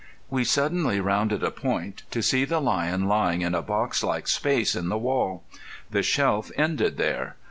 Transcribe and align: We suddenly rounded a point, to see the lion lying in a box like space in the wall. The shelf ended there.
We 0.31 0.45
suddenly 0.45 0.99
rounded 0.99 1.43
a 1.43 1.51
point, 1.51 2.01
to 2.09 2.23
see 2.23 2.43
the 2.43 2.59
lion 2.59 3.07
lying 3.07 3.41
in 3.43 3.53
a 3.53 3.61
box 3.61 4.01
like 4.03 4.27
space 4.27 4.75
in 4.75 4.89
the 4.89 4.97
wall. 4.97 5.43
The 5.91 6.01
shelf 6.01 6.49
ended 6.57 6.97
there. 6.97 7.35